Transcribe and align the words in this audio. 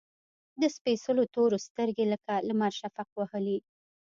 د 0.61 0.63
سپیڅلو 0.75 1.23
تورو، 1.33 1.57
سترګې 1.67 2.05
لکه 2.13 2.33
لمر 2.47 2.73
شفق 2.81 3.07
وهلي 3.19 3.57